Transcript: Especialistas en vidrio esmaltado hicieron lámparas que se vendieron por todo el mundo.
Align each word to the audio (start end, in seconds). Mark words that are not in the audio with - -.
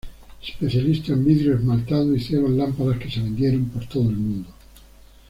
Especialistas 0.49 1.09
en 1.11 1.23
vidrio 1.23 1.53
esmaltado 1.53 2.15
hicieron 2.15 2.57
lámparas 2.57 2.97
que 2.97 3.11
se 3.11 3.21
vendieron 3.21 3.65
por 3.65 3.85
todo 3.87 4.09
el 4.09 4.15
mundo. 4.17 4.49